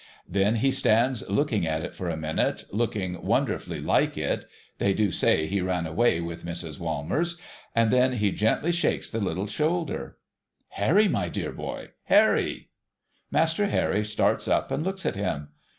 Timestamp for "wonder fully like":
3.21-4.17